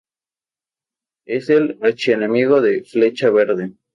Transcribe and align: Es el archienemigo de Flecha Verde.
Es 1.27 1.51
el 1.51 1.77
archienemigo 1.83 2.59
de 2.59 2.83
Flecha 2.85 3.29
Verde. 3.29 3.73